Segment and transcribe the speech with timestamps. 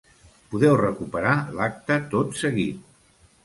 [0.53, 2.93] Podeu recuperar l’acte tot seguit.